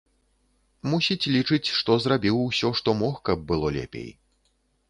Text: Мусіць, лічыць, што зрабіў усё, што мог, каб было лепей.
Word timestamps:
Мусіць, 0.93 1.29
лічыць, 1.35 1.73
што 1.81 1.99
зрабіў 2.05 2.35
усё, 2.47 2.73
што 2.81 2.89
мог, 3.03 3.15
каб 3.31 3.47
было 3.53 3.67
лепей. 3.77 4.09